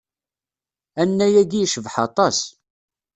Annay-agi 1.01 1.59
icbeḥ 1.61 1.95
aṭas. 2.07 2.37